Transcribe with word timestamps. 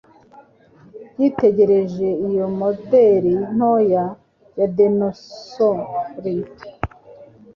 Yitegereje 1.19 2.07
iyo 2.27 2.45
moderi 2.59 3.33
ntoya 3.55 4.05
ya 4.57 4.67
dinosaur. 4.75 5.81